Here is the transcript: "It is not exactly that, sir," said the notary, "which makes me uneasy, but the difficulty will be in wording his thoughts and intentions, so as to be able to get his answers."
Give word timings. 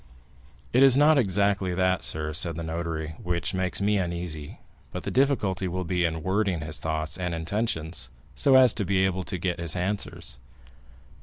"It 0.73 0.81
is 0.81 0.97
not 0.97 1.19
exactly 1.19 1.75
that, 1.75 2.01
sir," 2.03 2.33
said 2.33 2.55
the 2.55 2.63
notary, 2.63 3.09
"which 3.21 3.53
makes 3.53 3.79
me 3.81 3.99
uneasy, 3.99 4.57
but 4.91 5.03
the 5.03 5.11
difficulty 5.11 5.67
will 5.67 5.83
be 5.83 6.05
in 6.05 6.23
wording 6.23 6.61
his 6.61 6.79
thoughts 6.79 7.19
and 7.19 7.35
intentions, 7.35 8.09
so 8.33 8.55
as 8.55 8.73
to 8.73 8.83
be 8.83 9.05
able 9.05 9.21
to 9.23 9.37
get 9.37 9.59
his 9.59 9.75
answers." 9.75 10.39